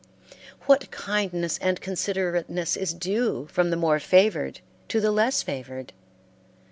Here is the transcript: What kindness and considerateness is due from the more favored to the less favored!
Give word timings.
What 0.65 0.89
kindness 0.89 1.59
and 1.59 1.79
considerateness 1.79 2.75
is 2.75 2.91
due 2.91 3.45
from 3.51 3.69
the 3.69 3.77
more 3.77 3.99
favored 3.99 4.59
to 4.87 4.99
the 4.99 5.11
less 5.11 5.43
favored! 5.43 5.93